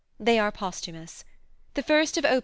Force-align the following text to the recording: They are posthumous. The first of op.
They 0.19 0.39
are 0.39 0.51
posthumous. 0.51 1.23
The 1.75 1.83
first 1.83 2.17
of 2.17 2.25
op. 2.25 2.39